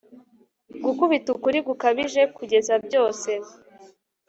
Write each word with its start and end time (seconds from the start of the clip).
Gukubita 0.83 1.27
ukuri 1.35 1.57
gukabije 1.67 2.21
kugeza 2.35 2.73
byose 2.85 3.31